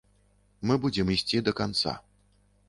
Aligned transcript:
Мы 0.69 0.77
будзем 0.85 1.11
ісці 1.17 1.43
да 1.51 1.55
канца. 1.61 1.93